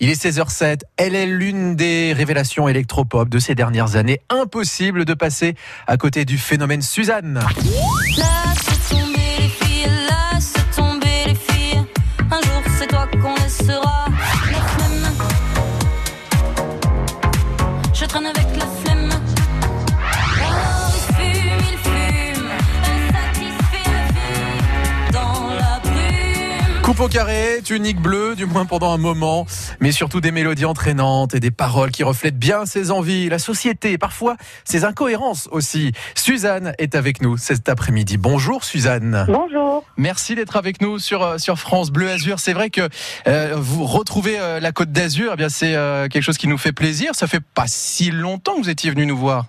[0.00, 0.82] Il est 16h07.
[0.96, 4.20] Elle est l'une des révélations électropop de ces dernières années.
[4.30, 5.54] Impossible de passer
[5.86, 7.40] à côté du phénomène Suzanne.
[27.00, 29.46] Au carré, tunique bleue, du moins pendant un moment,
[29.78, 33.98] mais surtout des mélodies entraînantes et des paroles qui reflètent bien ses envies, la société,
[33.98, 35.92] parfois ses incohérences aussi.
[36.16, 38.16] Suzanne est avec nous cet après-midi.
[38.16, 39.26] Bonjour Suzanne.
[39.28, 39.84] Bonjour.
[39.96, 42.40] Merci d'être avec nous sur, euh, sur France Bleu Azur.
[42.40, 42.88] C'est vrai que
[43.28, 45.74] euh, vous retrouvez euh, la Côte d'Azur, eh bien c'est
[46.10, 47.14] quelque chose qui nous fait plaisir.
[47.14, 49.46] Ça fait pas si longtemps que vous étiez venu nous voir.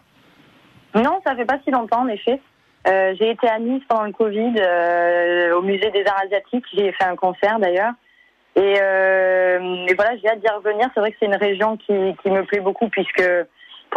[0.94, 2.40] Non, ça fait pas si longtemps en effet.
[2.88, 6.66] Euh, j'ai été à Nice pendant le Covid, euh, au musée des arts asiatiques.
[6.74, 7.94] J'ai fait un concert d'ailleurs.
[8.56, 10.90] Et, euh, et voilà, j'ai hâte d'y revenir.
[10.94, 13.24] C'est vrai que c'est une région qui, qui, me plaît beaucoup puisque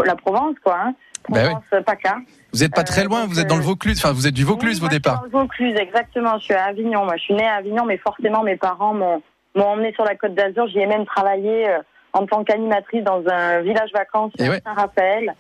[0.05, 0.79] la Provence, quoi.
[0.81, 0.95] Hein.
[1.29, 1.83] Ben Provence, oui.
[1.85, 2.17] PACA.
[2.53, 3.99] Vous n'êtes pas très loin, vous êtes dans le Vaucluse.
[3.99, 5.21] Enfin, vous êtes du Vaucluse oui, au départ.
[5.21, 6.39] Dans le Vaucluse, exactement.
[6.39, 7.05] Je suis à Avignon.
[7.05, 9.23] Moi, je suis née à Avignon, mais forcément, mes parents m'ont
[9.55, 10.67] emmené sur la Côte d'Azur.
[10.69, 11.69] J'y ai même travaillé
[12.13, 14.61] en tant qu'animatrice dans un village vacances à ouais.
[14.65, 15.35] Saint-Raphaël.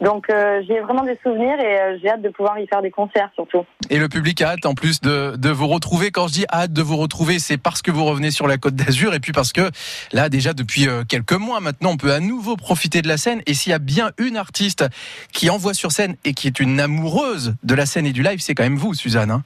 [0.00, 2.90] Donc euh, j'ai vraiment des souvenirs et euh, j'ai hâte de pouvoir y faire des
[2.90, 3.64] concerts surtout.
[3.90, 6.10] Et le public a hâte en plus de, de vous retrouver.
[6.10, 8.74] Quand je dis hâte de vous retrouver, c'est parce que vous revenez sur la Côte
[8.74, 9.70] d'Azur et puis parce que
[10.12, 13.42] là déjà depuis euh, quelques mois maintenant, on peut à nouveau profiter de la scène.
[13.46, 14.84] Et s'il y a bien une artiste
[15.32, 18.38] qui envoie sur scène et qui est une amoureuse de la scène et du live,
[18.38, 19.30] c'est quand même vous, Suzanne.
[19.30, 19.42] Hein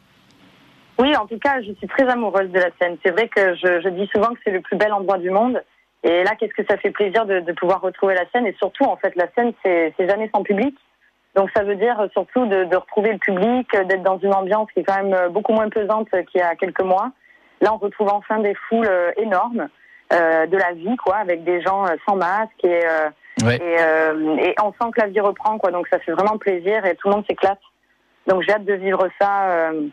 [0.98, 2.96] oui, en tout cas, je suis très amoureuse de la scène.
[3.02, 5.60] C'est vrai que je, je dis souvent que c'est le plus bel endroit du monde.
[6.04, 8.46] Et là, qu'est-ce que ça fait plaisir de, de, pouvoir retrouver la scène?
[8.46, 10.76] Et surtout, en fait, la scène, c'est jamais sans public.
[11.34, 14.80] Donc, ça veut dire surtout de, de retrouver le public, d'être dans une ambiance qui
[14.80, 17.12] est quand même beaucoup moins pesante qu'il y a quelques mois.
[17.60, 19.68] Là, on retrouve enfin des foules énormes,
[20.12, 23.08] euh, de la vie, quoi, avec des gens sans masque et, euh,
[23.44, 23.56] ouais.
[23.56, 25.70] et, euh, et, on sent que la vie reprend, quoi.
[25.70, 27.60] Donc, ça fait vraiment plaisir et tout le monde s'éclate.
[28.26, 29.88] Donc, j'ai hâte de vivre ça euh,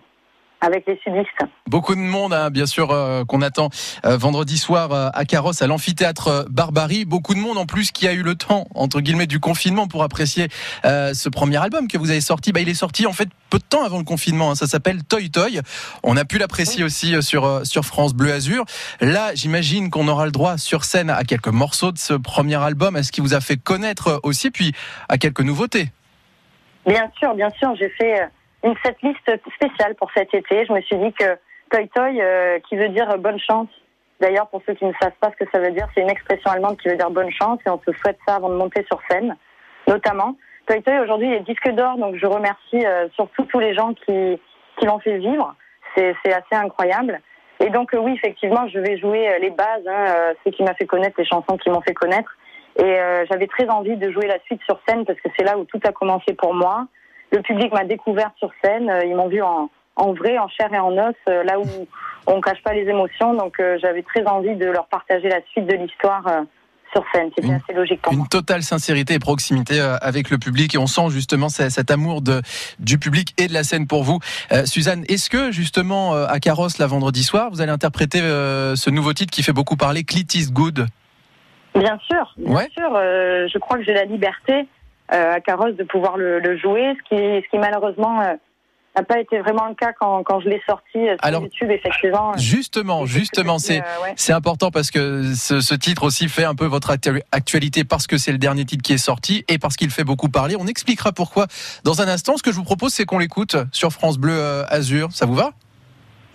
[0.62, 1.30] avec les sudistes.
[1.68, 3.70] Beaucoup de monde, hein, bien sûr, euh, qu'on attend
[4.06, 7.06] euh, vendredi soir euh, à Carrosse, à l'amphithéâtre Barbarie.
[7.06, 10.04] Beaucoup de monde en plus qui a eu le temps, entre guillemets, du confinement pour
[10.04, 10.48] apprécier
[10.84, 12.52] ce premier album que vous avez sorti.
[12.52, 14.52] Bah, il est sorti en fait peu de temps avant le confinement.
[14.52, 14.56] Hein.
[14.56, 15.60] Ça s'appelle Toy Toy.
[16.04, 18.66] On a pu l'apprécier aussi sur sur France Bleu Azur.
[19.02, 22.96] Là, j'imagine qu'on aura le droit sur scène à quelques morceaux de ce premier album,
[22.96, 24.74] à ce qui vous a fait connaître aussi, puis
[25.08, 25.90] à quelques nouveautés?
[26.86, 28.30] Bien sûr, bien sûr, j'ai fait
[28.64, 29.20] une setlist
[29.56, 30.66] spéciale pour cet été.
[30.66, 31.38] Je me suis dit que
[31.72, 33.70] Toy Toy, euh, qui veut dire bonne chance.
[34.20, 36.52] D'ailleurs, pour ceux qui ne savent pas ce que ça veut dire, c'est une expression
[36.52, 39.00] allemande qui veut dire bonne chance et on se souhaite ça avant de monter sur
[39.10, 39.36] scène,
[39.88, 40.36] notamment.
[40.68, 44.40] Toy Toy aujourd'hui est disque d'or, donc je remercie euh, surtout tous les gens qui,
[44.78, 45.56] qui l'ont fait vivre.
[45.96, 47.20] C'est assez incroyable.
[47.60, 50.86] Et donc euh, oui, effectivement, je vais jouer les bases, hein, ce qui m'a fait
[50.86, 52.36] connaître, les chansons qui m'ont fait connaître.
[52.78, 55.58] Et euh, j'avais très envie de jouer la suite sur scène parce que c'est là
[55.58, 56.88] où tout a commencé pour moi.
[57.32, 60.80] Le public m'a découvert sur scène, ils m'ont vu en, en vrai, en chair et
[60.80, 61.88] en os, euh, là où
[62.28, 63.34] on ne cache pas les émotions.
[63.36, 66.42] Donc euh, j'avais très envie de leur partager la suite de l'histoire euh,
[66.94, 67.30] sur scène.
[67.38, 68.28] C'était assez logique pour une moi.
[68.32, 72.42] totale sincérité et proximité avec le public et on sent justement cet amour de,
[72.80, 74.18] du public et de la scène pour vous.
[74.52, 78.90] Euh, Suzanne, est-ce que justement à Carrosse, la vendredi soir, vous allez interpréter euh, ce
[78.90, 80.88] nouveau titre qui fait beaucoup parler, Clit is Good
[81.76, 82.68] Bien sûr, bien Ouais.
[82.76, 82.92] sûr.
[82.96, 84.64] euh, je crois que j'ai la liberté euh,
[85.10, 87.16] à Carrosse de pouvoir le, le jouer, ce qui,
[87.46, 88.34] ce qui malheureusement euh,
[88.96, 91.70] n'a pas été vraiment le cas quand, quand je l'ai sorti euh, sur Alors, YouTube,
[91.72, 92.36] effectivement.
[92.38, 94.14] Justement, J'ai justement, quelques c'est petits, euh, ouais.
[94.16, 98.08] c'est important parce que ce, ce titre aussi fait un peu votre actu- actualité parce
[98.08, 100.56] que c'est le dernier titre qui est sorti et parce qu'il fait beaucoup parler.
[100.60, 101.48] On expliquera pourquoi
[101.84, 102.36] dans un instant.
[102.38, 105.12] Ce que je vous propose, c'est qu'on l'écoute sur France Bleu euh, Azur.
[105.12, 105.52] Ça vous va?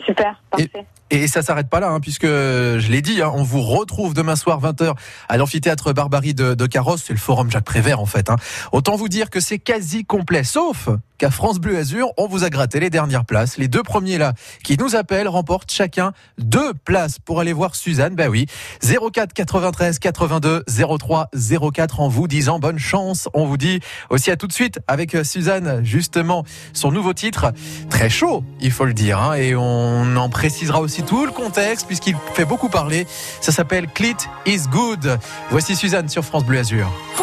[0.05, 0.71] Super, parfait.
[0.75, 0.85] Et
[1.29, 4.61] ça s'arrête pas là, hein, puisque je l'ai dit, hein, on vous retrouve demain soir
[4.61, 4.95] 20h
[5.29, 8.31] à l'amphithéâtre Barbarie de, de Carrosse, c'est le forum Jacques Prévert en fait.
[8.31, 8.37] Hein.
[8.73, 10.89] Autant vous dire que c'est quasi complet, sauf
[11.19, 13.57] qu'à France Bleu Azur, on vous a gratté les dernières places.
[13.57, 18.15] Les deux premiers là qui nous appellent remportent chacun deux places pour aller voir Suzanne.
[18.17, 18.47] Ben oui,
[18.83, 20.65] 04 93 82
[20.99, 21.31] 03
[21.73, 23.29] 04 en vous disant bonne chance.
[23.35, 23.81] On vous dit
[24.11, 27.53] aussi à tout de suite avec Suzanne justement son nouveau titre
[27.91, 32.17] très chaud, il faut le dire, et on en précisera aussi tout le contexte puisqu'il
[32.35, 33.06] fait beaucoup parler.
[33.41, 34.17] Ça s'appelle Clit
[34.47, 35.19] is Good.
[35.51, 36.91] Voici Suzanne sur France Bleu Azur.
[37.19, 37.23] Oh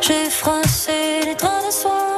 [0.00, 2.16] j'ai froissé les draps de soie.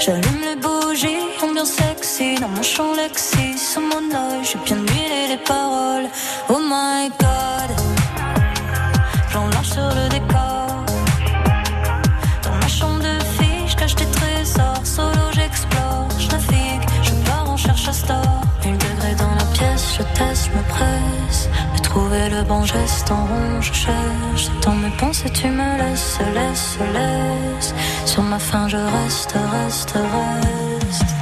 [0.00, 3.58] J'allume les bougies, ambiance sexy dans mon champ Lexi.
[3.58, 6.08] Sous mon œil, j'ai bien huilé les paroles.
[6.48, 7.70] Oh my god,
[9.30, 10.07] plan large sur le
[22.48, 24.50] bon geste en rond, je cherche.
[24.62, 27.74] Dans mes pensées, tu me laisses, laisse, laisse.
[28.06, 31.17] Sur ma fin, je reste, reste, reste.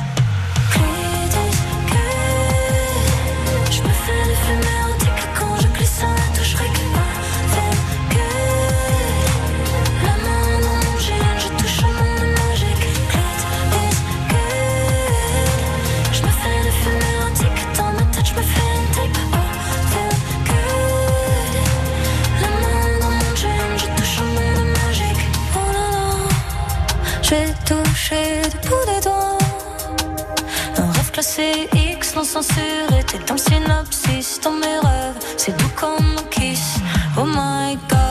[31.28, 36.22] C'est X non censuré, t'es dans le synopsis, dans mes rêves, c'est doux comme un
[36.30, 36.76] kiss.
[37.18, 38.05] Oh my god,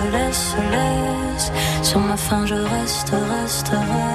[0.00, 1.52] laisses, laisse, laisse.
[1.82, 4.11] Sur ma fin, je reste, reste, reste.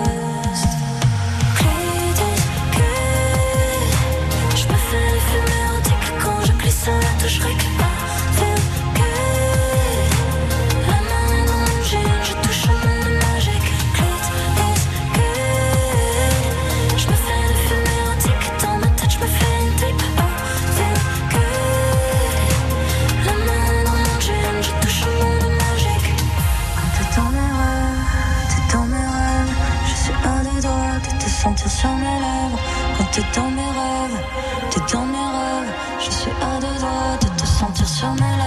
[37.60, 38.47] Un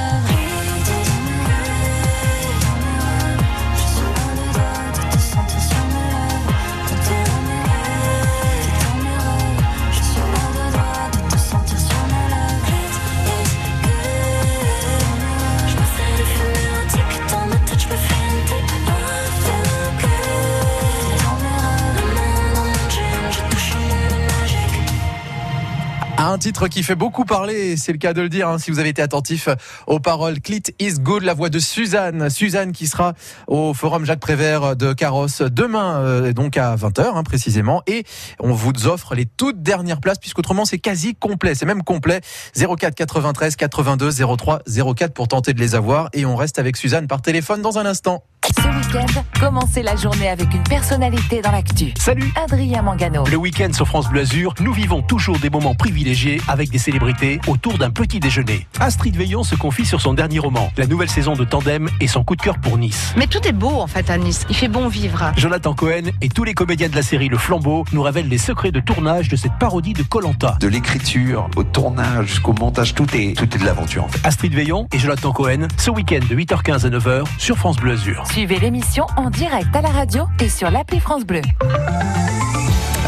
[26.41, 28.89] titre qui fait beaucoup parler, c'est le cas de le dire, hein, si vous avez
[28.89, 29.51] été attentif
[29.87, 30.41] aux paroles.
[30.41, 32.31] Clit is good, la voix de Suzanne.
[32.31, 33.13] Suzanne qui sera
[33.47, 37.83] au Forum Jacques Prévert de Carrosse demain, euh, donc à 20h hein, précisément.
[37.87, 38.05] Et
[38.39, 42.23] on vous offre les toutes dernières places, puisqu'autrement c'est quasi complet, c'est même complet.
[42.57, 44.63] 04 93 82 03
[44.97, 46.09] 04 pour tenter de les avoir.
[46.15, 48.25] Et on reste avec Suzanne par téléphone dans un instant.
[48.57, 51.93] Ce week-end, commencez la journée avec une personnalité dans l'actu.
[51.99, 53.25] Salut Adrien Mangano.
[53.27, 57.41] Le week-end sur France Bleu Azur, nous vivons toujours des moments privilégiés avec des célébrités
[57.47, 58.67] autour d'un petit déjeuner.
[58.81, 62.25] Astrid Veillon se confie sur son dernier roman, la nouvelle saison de Tandem et son
[62.25, 63.15] coup de cœur pour Nice.
[63.17, 65.33] Mais tout est beau en fait à Nice, il fait bon vivre.
[65.37, 68.73] Jonathan Cohen et tous les comédiens de la série Le Flambeau nous révèlent les secrets
[68.73, 70.57] de tournage de cette parodie de Colanta.
[70.61, 74.27] De l'écriture au tournage jusqu'au montage, tout est, tout est de l'aventure en fait.
[74.27, 78.25] Astrid Veillon et Jonathan Cohen, ce week-end de 8h15 à 9h sur France Bleu Azur.
[78.41, 81.43] Suivez l'émission en direct à la radio et sur l'appli France Bleu.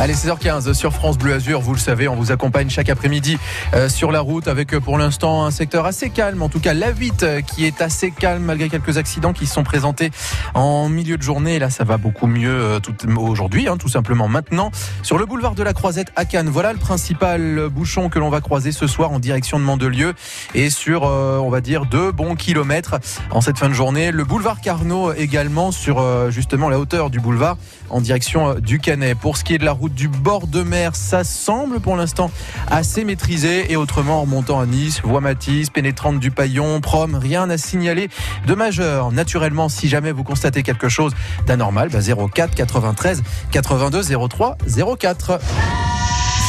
[0.02, 3.38] Allez, 16h15 sur France Bleu Azur, vous le savez, on vous accompagne chaque après-midi
[3.72, 6.74] euh, sur la route avec euh, pour l'instant un secteur assez calme, en tout cas
[6.74, 10.10] la Vite euh, qui est assez calme malgré quelques accidents qui sont présentés
[10.54, 11.60] en milieu de journée.
[11.60, 12.80] Là, ça va beaucoup mieux
[13.16, 14.72] aujourd'hui, hein, tout simplement maintenant.
[15.04, 18.40] Sur le boulevard de la Croisette à Cannes, voilà le principal bouchon que l'on va
[18.40, 20.14] croiser ce soir en direction de Mandelieu
[20.56, 22.96] et sur, on va dire, deux bons kilomètres
[23.30, 24.10] en cette fin de journée.
[24.10, 27.56] Le boulevard Carnot également sur justement la hauteur du boulevard
[27.88, 29.16] en direction du Canet.
[29.16, 32.30] Pour ce qui est de la route du bord de mer, ça semble pour l'instant
[32.68, 33.70] assez maîtrisé.
[33.72, 38.08] Et autrement, en remontant à Nice, voie Matisse, pénétrante du Paillon, Prom, rien à signaler
[38.46, 39.12] de majeur.
[39.12, 41.12] Naturellement, si jamais vous constatez quelque chose
[41.46, 44.58] d'anormal, 04 93 82 03
[44.98, 45.38] 04.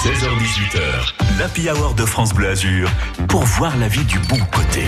[0.03, 2.89] 16h18h, l'Happy Hour de France Bleu Azur
[3.29, 4.83] pour voir la vie du bon côté.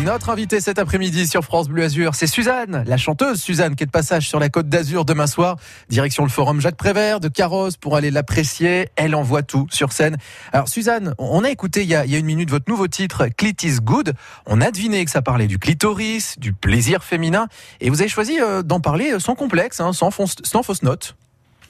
[0.00, 3.86] Notre invité cet après-midi sur France Bleu Azur, c'est Suzanne, la chanteuse Suzanne, qui est
[3.86, 5.56] de passage sur la côte d'Azur demain soir,
[5.88, 8.88] direction le forum Jacques Prévert de Carrosse pour aller l'apprécier.
[8.96, 10.16] Elle envoie tout sur scène.
[10.52, 13.76] Alors Suzanne, on a écouté il y a, une minute votre nouveau titre, Clit is
[13.80, 14.14] Good.
[14.46, 17.46] On a deviné que ça parlait du clitoris, du plaisir féminin,
[17.80, 21.14] et vous avez choisi euh, d'en parler sans complexe, hein, sans, sans fausse note.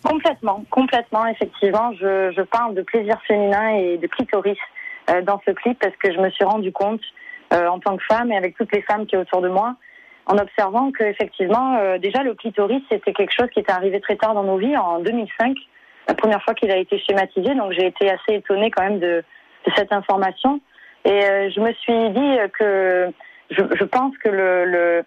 [0.03, 1.93] Complètement, complètement, effectivement.
[1.95, 4.59] Je, parle de plaisir féminin et de clitoris
[5.11, 7.01] euh, dans ce clip parce que je me suis rendu compte
[7.53, 9.75] euh, en tant que femme et avec toutes les femmes qui sont autour de moi,
[10.27, 14.17] en observant que effectivement, euh, déjà le clitoris, c'était quelque chose qui était arrivé très
[14.17, 15.57] tard dans nos vies, en 2005,
[16.09, 17.55] la première fois qu'il a été schématisé.
[17.55, 19.23] Donc j'ai été assez étonnée quand même de,
[19.77, 20.61] cette information.
[21.05, 23.13] Et euh, je me suis dit que
[23.51, 25.05] je, pense que le,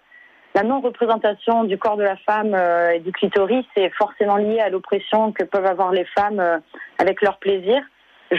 [0.54, 2.56] la non-représentation du corps de la femme
[2.94, 6.62] et du clitoris est forcément liée à l'oppression que peuvent avoir les femmes
[7.00, 7.82] avec leur plaisir.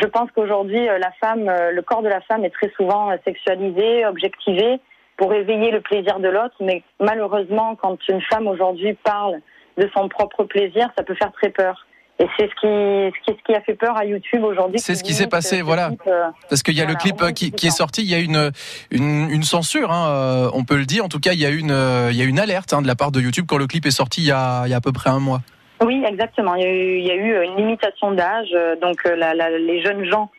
[0.01, 3.11] Je pense qu'aujourd'hui, euh, la femme, euh, le corps de la femme est très souvent
[3.11, 4.81] euh, sexualisé, objectivé
[5.17, 6.55] pour éveiller le plaisir de l'autre.
[6.61, 9.41] Mais malheureusement, quand une femme aujourd'hui parle
[9.79, 11.87] de son propre plaisir, ça peut faire très peur.
[12.19, 14.79] Et c'est ce qui, ce qui, ce qui a fait peur à YouTube aujourd'hui.
[14.79, 15.91] C'est ce qui s'est passé, voilà.
[16.07, 18.51] euh, Parce qu'il y a Voilà, le clip qui, est sorti, il y a une,
[18.91, 21.05] une, une censure, hein, on peut le dire.
[21.05, 21.77] En tout cas, il y a une,
[22.11, 23.91] il y a une alerte hein, de la part de YouTube quand le clip est
[23.91, 25.43] sorti il y a, il y a à peu près un mois.
[25.83, 26.55] Oui, exactement.
[26.55, 29.35] Il y a eu, il y a eu une limitation d'âge, euh, donc euh, la,
[29.35, 30.31] la- les jeunes gens,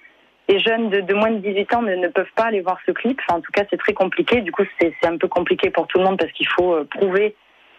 [0.50, 3.20] les jeunes de, moins de 18 ans ne, peuvent pas aller voir ce clip.
[3.27, 4.41] Enfin, en tout cas, c'est très compliqué.
[4.41, 7.36] Du coup, c'est un peu compliqué pour tout le monde parce qu'il faut euh, prouver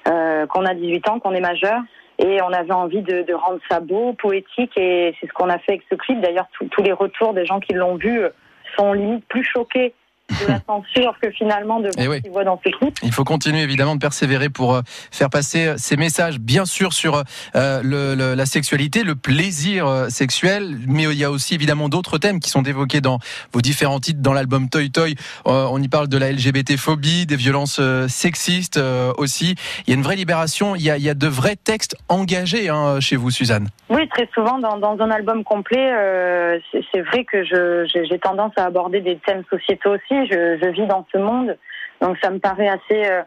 [0.07, 1.81] euh, qu'on a 18 ans, qu'on est majeur.
[2.21, 5.59] Et on avait envie de, de rendre ça beau, poétique, et c'est ce qu'on a
[5.59, 6.21] fait avec ce clip.
[6.21, 8.31] D'ailleurs, tous- les retours des gens qui l'ont vu euh,
[8.77, 9.95] sont limite plus choqués
[10.28, 12.20] de la censure que finalement de Eh oui.
[12.20, 12.94] qu'ils voient dans ce clip.
[13.02, 17.23] Il faut continuer évidemment de persévérer pour euh, faire passer ces messages, bien sûr sur
[17.56, 21.88] euh, le, le- la sexualité, le plaisir euh, sexuel, mais il y a aussi évidemment
[21.88, 23.18] d'autres thèmes qui sont évoqués dans
[23.52, 25.14] vos différents titres, dans l'album Toy Toy.
[25.47, 29.54] Euh, on y parle de la LGBT-phobie, des violences euh, sexistes euh, aussi.
[29.87, 31.97] Il y a une vraie libération, il y a, il y a de vrais textes
[32.08, 33.68] engagés hein, chez vous, Suzanne.
[33.88, 36.58] Oui, très souvent dans, dans un album complet, euh,
[36.92, 40.18] c'est vrai que j'ai tendance à aborder des thèmes sociétaux aussi.
[40.27, 41.57] Je, vis dans ce monde,
[42.01, 43.23] donc ça me paraît assez euh,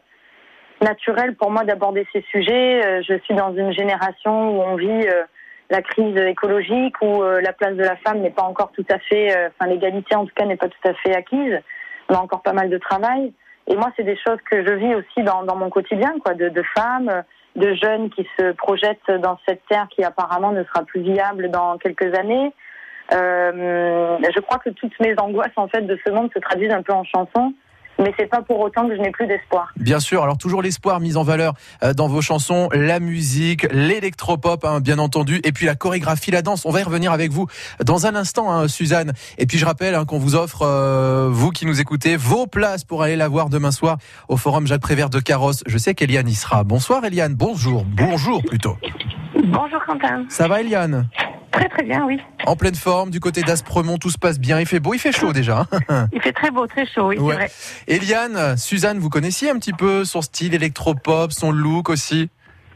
[0.82, 2.86] naturel pour moi d'aborder ces sujets.
[2.86, 5.24] Euh, je suis dans une génération où on vit euh,
[5.70, 9.30] la crise écologique, où la place de la femme n'est pas encore tout à fait,
[9.48, 11.62] enfin l'égalité en tout cas n'est pas tout à fait acquise.
[12.10, 13.32] On a encore pas mal de travail.
[13.68, 16.50] Et moi, c'est des choses que je vis aussi dans, dans mon quotidien, quoi, de,
[16.50, 17.24] de femmes,
[17.56, 21.78] de jeunes qui se projettent dans cette terre qui apparemment ne sera plus viable dans
[21.78, 22.52] quelques années.
[23.14, 26.82] Euh, je crois que toutes mes angoisses en fait de ce monde se traduisent un
[26.82, 27.54] peu en chansons,
[28.00, 29.72] mais c'est pas pour autant que je n'ai plus d'espoir.
[29.76, 31.54] Bien sûr, alors toujours l'espoir mis en valeur
[31.84, 36.42] euh, dans vos chansons, la musique, l'électropop, hein, bien entendu, et puis la chorégraphie, la
[36.42, 36.66] danse.
[36.66, 37.48] On va y revenir avec vous
[37.84, 39.12] dans un instant, hein, Suzanne.
[39.38, 42.86] Et puis je rappelle hein, qu'on vous offre, euh, vous qui nous écoutez, vos places
[42.86, 43.98] pour aller la voir demain soir
[44.30, 45.64] au Forum Jacques Prévert de Carrosse.
[45.68, 46.64] Je sais qu'Eliane y sera.
[46.64, 48.78] Bonsoir Eliane, bonjour, bonjour plutôt.
[49.36, 50.26] Bonjour Quentin.
[50.30, 51.08] Ça va Eliane?
[51.52, 52.20] Très très bien, oui.
[52.46, 54.60] En pleine forme, du côté d'Aspremont, tout se passe bien.
[54.60, 55.68] Il fait beau, il fait chaud déjà.
[55.90, 56.08] hein.
[56.14, 57.34] Il fait très beau, très chaud, oui, Ouais.
[57.34, 57.52] c'est vrai.
[57.88, 62.30] Eliane, Suzanne, vous connaissiez un petit peu son style électropop, son look aussi?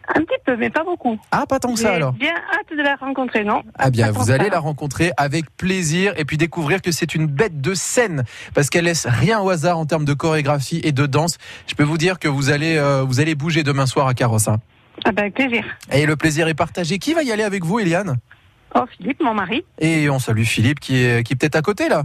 [0.10, 1.18] Un petit peu, mais pas beaucoup.
[1.32, 3.64] Ah, pas tant que ça alors bien hâte de la rencontrer, non?
[3.80, 4.52] Ah bien, vous allez ça.
[4.52, 8.86] la rencontrer avec plaisir et puis découvrir que c'est une bête de scène parce qu'elle
[8.86, 11.38] laisse rien au hasard en termes de chorégraphie et de danse.
[11.66, 14.48] Je peux vous dire que vous allez euh, vous allez bouger demain soir à Carrosse.
[14.48, 14.58] hein.
[15.06, 15.64] Ah ben, avec plaisir.
[15.92, 17.00] Et le plaisir est partagé.
[17.00, 18.18] Qui va y aller avec vous, Eliane?
[18.78, 19.64] Oh, Philippe, mon mari.
[19.80, 22.04] Et on salue Philippe qui est qui peut-être à côté là.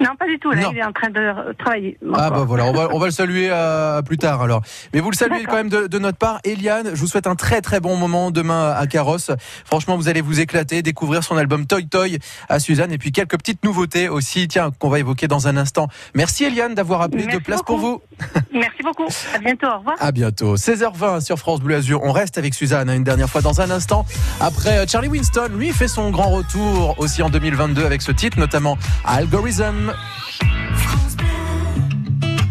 [0.00, 0.70] Non, pas du tout, là, Non.
[0.72, 1.96] il est en train de travailler.
[2.14, 4.62] Ah bah voilà, on va, on va le saluer euh, plus tard alors.
[4.92, 6.40] Mais vous le saluez quand même de, de notre part.
[6.44, 9.30] Eliane, je vous souhaite un très très bon moment demain à Carrosse.
[9.64, 13.36] Franchement, vous allez vous éclater, découvrir son album Toy Toy à Suzanne et puis quelques
[13.38, 15.88] petites nouveautés aussi, tiens, qu'on va évoquer dans un instant.
[16.14, 18.02] Merci Eliane d'avoir appelé de place pour vous.
[18.52, 19.06] Merci beaucoup.
[19.34, 19.96] À bientôt, au revoir.
[20.00, 20.56] À bientôt.
[20.56, 22.00] 16h20 sur France Bleu Azur.
[22.02, 24.04] On reste avec Suzanne hein, une dernière fois dans un instant.
[24.40, 28.38] Après, euh, Charlie Winston, lui, fait son grand retour aussi en 2022 avec ce titre,
[28.38, 29.83] notamment Algorithm.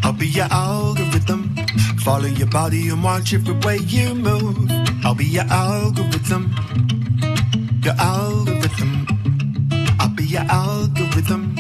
[0.04, 1.56] I'll be your algorithm.
[2.04, 4.70] Follow your body and watch every way you move.
[5.04, 6.54] I'll be your algorithm.
[7.84, 9.08] Your algorithm.
[10.00, 11.56] I'll be your algorithm.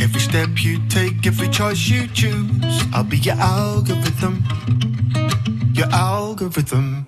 [0.00, 2.82] Every step you take, every choice you choose.
[2.92, 4.44] I'll be your algorithm.
[5.72, 7.06] Your algorithm.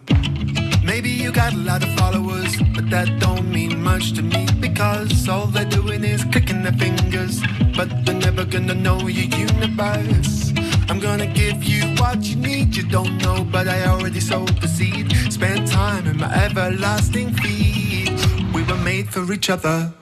[1.29, 5.45] You got a lot of followers, but that don't mean much to me because all
[5.45, 7.43] they're doing is clicking their fingers,
[7.77, 10.55] but they're never gonna know your universe.
[10.89, 14.69] I'm gonna give you what you need, you don't know, but I already sowed the
[14.69, 15.13] seed.
[15.31, 18.19] Spend time in my everlasting feet.
[18.55, 19.93] We were made for each other.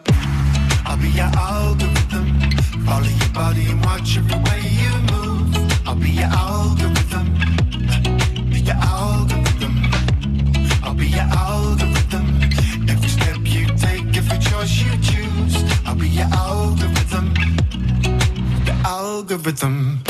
[0.84, 2.38] I'll be your algorithm.
[2.86, 5.88] Follow your body and watch every way you move.
[5.88, 6.95] I'll be your algorithm.
[19.46, 20.02] Algorithm.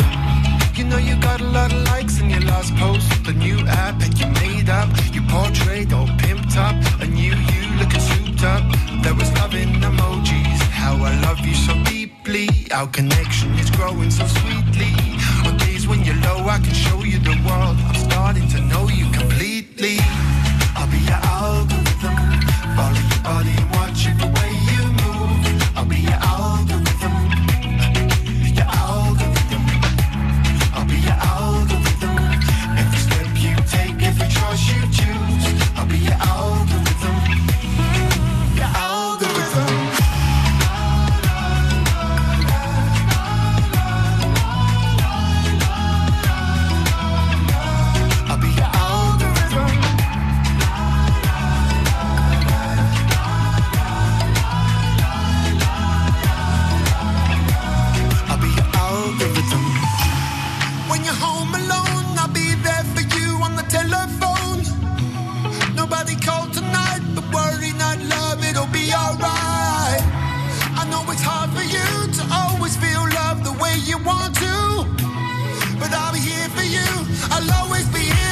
[0.74, 3.24] You know you got a lot of likes in your last post.
[3.24, 4.88] The new app that you made up.
[5.12, 6.76] You portrayed all pimped up.
[7.00, 8.64] A new you looking souped up.
[9.02, 10.60] There was love in emojis.
[10.70, 12.48] How I love you so deeply.
[12.72, 14.92] Our connection is growing so sweetly.
[15.46, 17.76] On days when you're low, I can show you the world.
[17.88, 18.65] I'm starting to
[77.30, 78.25] I'll always be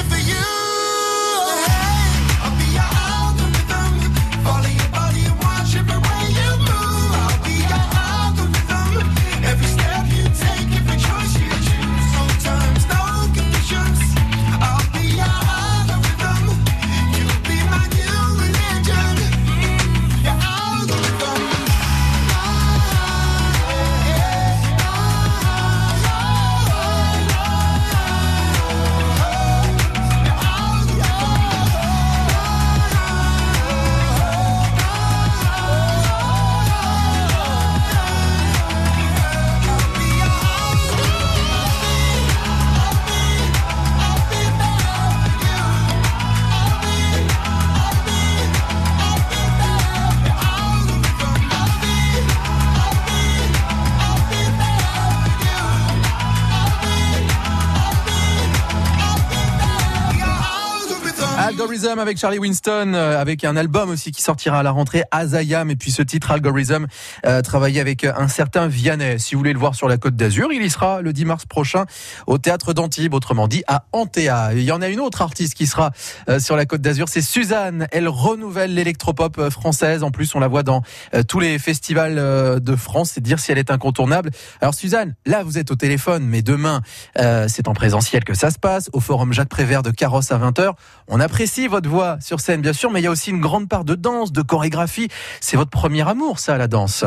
[61.99, 65.77] Avec Charlie Winston, euh, avec un album aussi qui sortira à la rentrée, Azayam, et
[65.77, 66.87] puis ce titre Algorithm,
[67.25, 69.19] euh, travaillé avec un certain Vianney.
[69.19, 71.47] Si vous voulez le voir sur la Côte d'Azur, il y sera le 10 mars
[71.47, 71.85] prochain
[72.27, 74.55] au Théâtre d'Antibes, autrement dit à Antea.
[74.55, 75.93] Il y en a une autre artiste qui sera
[76.29, 77.87] euh, sur la Côte d'Azur, c'est Suzanne.
[77.93, 80.03] Elle renouvelle l'électropop euh, française.
[80.03, 80.83] En plus, on la voit dans
[81.15, 83.13] euh, tous les festivals euh, de France.
[83.15, 84.31] C'est dire si elle est incontournable.
[84.61, 86.83] Alors Suzanne, là vous êtes au téléphone, mais demain
[87.19, 90.39] euh, c'est en présentiel que ça se passe, au Forum Jacques Prévert de Carrosse à
[90.39, 90.73] 20h.
[91.09, 93.69] On apprécie votre voix sur scène, bien sûr, mais il y a aussi une grande
[93.69, 95.09] part de danse, de chorégraphie.
[95.41, 97.05] C'est votre premier amour, ça, la danse.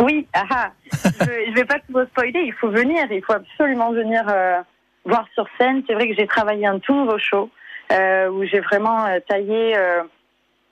[0.00, 0.70] Oui, ah, ah.
[0.92, 4.60] je, je vais pas tout spoiler, il faut venir, il faut absolument venir euh,
[5.04, 5.82] voir sur scène.
[5.86, 7.50] C'est vrai que j'ai travaillé un tout nouveau show
[7.92, 9.74] euh, où j'ai vraiment euh, taillé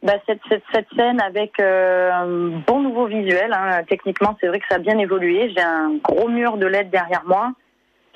[0.02, 2.26] bah, cette, scène avec un
[2.66, 3.52] bon nouveau visuel.
[3.52, 3.82] hein.
[3.88, 5.52] Techniquement, c'est vrai que ça a bien évolué.
[5.56, 7.52] J'ai un gros mur de LED derrière moi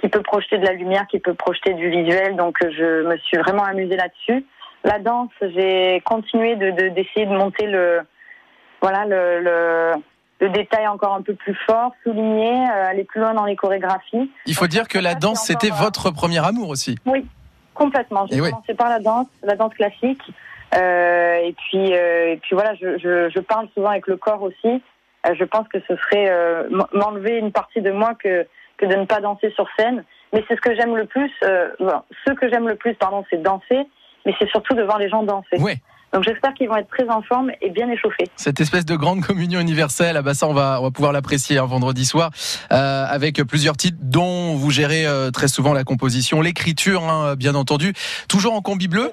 [0.00, 2.36] qui peut projeter de la lumière, qui peut projeter du visuel.
[2.36, 4.44] Donc, je me suis vraiment amusée là-dessus.
[4.84, 8.00] La danse, j'ai continué de de- d'essayer de, monter le
[8.80, 9.92] voilà le, le
[10.40, 14.30] le détail encore un peu plus fort, souligner, euh, aller plus loin dans les chorégraphies.
[14.46, 16.96] Il faut dire que la danse, encore, c'était euh, votre premier amour aussi.
[17.04, 17.26] Oui,
[17.74, 18.26] complètement.
[18.30, 18.48] J'ai Et oui.
[18.50, 20.22] commencé par la danse, la danse classique.
[20.74, 24.40] Euh, et puis, euh, et puis voilà, je, je, je parle souvent avec le corps
[24.42, 24.82] aussi.
[25.26, 28.46] Euh, je pense que ce serait euh, m'enlever une partie de moi que,
[28.78, 30.04] que de ne pas danser sur scène.
[30.32, 31.30] Mais c'est ce que j'aime le plus.
[31.44, 33.80] Euh, bon, ce que j'aime le plus, pardon, c'est danser.
[34.26, 35.58] Mais c'est surtout de voir les gens danser.
[35.58, 35.78] Ouais.
[36.12, 38.28] Donc j'espère qu'ils vont être très en forme et bien échauffés.
[38.34, 41.58] Cette espèce de grande communion universelle, ah bah ça on va, on va pouvoir l'apprécier
[41.58, 42.30] un vendredi soir
[42.72, 47.54] euh, avec plusieurs titres dont vous gérez euh, très souvent la composition, l'écriture hein, bien
[47.54, 47.92] entendu.
[48.28, 49.12] Toujours en combi bleu?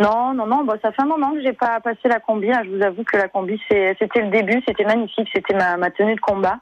[0.00, 0.64] Non, non, non.
[0.64, 2.50] Bon, ça fait un moment que j'ai pas passé la combi.
[2.50, 2.62] hein.
[2.64, 6.14] Je vous avoue que la combi, c'était le début, c'était magnifique, c'était ma, ma tenue
[6.14, 6.58] de combat.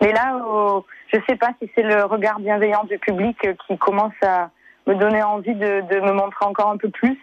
[0.00, 3.78] Mais là, oh, je sais pas si c'est le regard bienveillant du public euh, qui
[3.78, 4.50] commence à
[4.86, 7.18] me donner envie de, de me montrer encore un peu plus,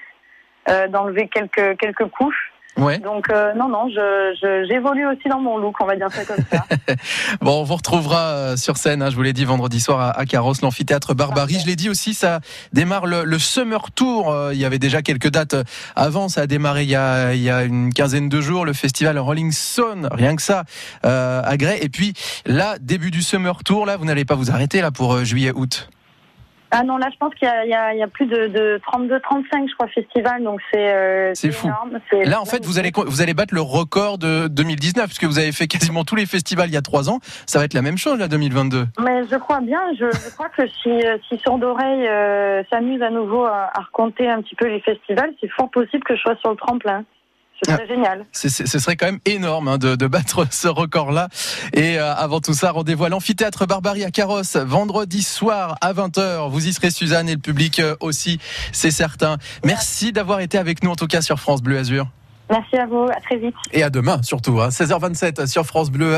[0.69, 2.51] euh, d'enlever quelques quelques couches.
[2.77, 2.97] Ouais.
[2.99, 6.23] Donc euh, non, non, je je- j'évolue aussi dans mon look, on va dire ça
[6.23, 6.63] comme ça.
[7.41, 10.17] Bon, on vous retrouvera euh, sur scène, hein, je vous l'ai dit vendredi soir à,
[10.17, 11.57] à Carrosse, l'amphithéâtre Barbarie.
[11.59, 12.39] Je l'ai dit aussi, ça
[12.71, 14.31] démarre le, le Summer Tour.
[14.31, 15.55] Euh, il y avait déjà quelques dates
[15.97, 18.73] avant, ça a démarré il y a, il y a une quinzaine de jours, le
[18.73, 20.63] festival Rolling Stone, rien que ça,
[21.05, 21.79] euh, à Grès.
[21.83, 22.13] Et puis
[22.45, 25.89] là, début du Summer Tour, là, vous n'allez pas vous arrêter là pour juillet-août.
[26.71, 29.67] Ah non, là, je pense qu'il y y, y a plus de, de 32, 35,
[29.69, 31.67] je crois, festivals, donc c'est euh, C'est fou.
[31.67, 31.99] énorme.
[32.25, 35.51] Là, en fait, vous allez, vous allez battre le record de 2019, puisque vous avez
[35.51, 37.19] fait quasiment tous les festivals il y a trois ans.
[37.47, 38.86] Ça va être la même chose, là, 2022.
[39.03, 43.01] Mais je crois bien, je, je crois que si, euh, si Sourd d'oreille euh, s'amuse
[43.01, 46.21] à nouveau à, à raconter un petit peu les festivals, c'est fort possible que je
[46.21, 47.03] sois sur le tremplin.
[47.65, 48.25] Ce serait génial.
[48.31, 51.27] C'est- c'est- Ce serait quand même énorme hein, de, de battre ce record-là.
[51.73, 56.49] Et euh, avant tout ça, rendez-vous à l'amphithéâtre Barbarie à Carrosse, vendredi soir à 20h.
[56.49, 58.39] Vous y serez, Suzanne, et le public euh, aussi,
[58.71, 59.37] c'est certain.
[59.65, 62.07] Merci d'avoir été avec nous, en tout cas, sur France Bleu Azur.
[62.51, 63.53] Merci à vous, à très vite.
[63.73, 66.15] Et à demain, surtout, hein, 16h27 sur France Bleu.